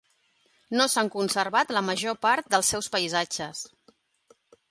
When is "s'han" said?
0.93-1.11